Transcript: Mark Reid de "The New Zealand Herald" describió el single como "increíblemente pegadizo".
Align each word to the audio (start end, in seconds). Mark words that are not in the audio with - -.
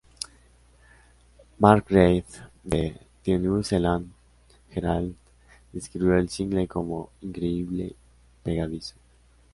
Mark 1.59 1.91
Reid 1.91 2.25
de 2.63 2.99
"The 3.23 3.37
New 3.37 3.61
Zealand 3.63 4.11
Herald" 4.71 5.13
describió 5.71 6.15
el 6.17 6.27
single 6.27 6.67
como 6.67 7.11
"increíblemente 7.21 7.95
pegadizo". 8.41 8.95